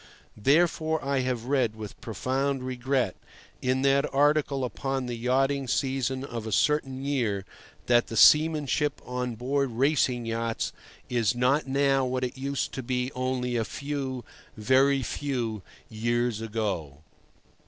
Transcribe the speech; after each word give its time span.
Therefore 0.35 1.05
I 1.05 1.19
have 1.19 1.45
read 1.45 1.75
with 1.75 2.01
profound 2.01 2.63
regret, 2.63 3.15
in 3.61 3.83
that 3.83 4.11
article 4.11 4.65
upon 4.65 5.05
the 5.05 5.13
yachting 5.13 5.67
season 5.67 6.23
of 6.23 6.47
a 6.47 6.51
certain 6.51 7.05
year, 7.05 7.45
that 7.85 8.07
the 8.07 8.17
seamanship 8.17 8.99
on 9.05 9.35
board 9.35 9.69
racing 9.69 10.25
yachts 10.25 10.73
is 11.07 11.35
not 11.35 11.67
now 11.67 12.03
what 12.03 12.23
it 12.23 12.35
used 12.35 12.71
to 12.71 12.81
be 12.81 13.11
only 13.13 13.55
a 13.55 13.63
few, 13.63 14.25
very 14.57 15.03
few, 15.03 15.61
years 15.87 16.41
ago. 16.41 17.03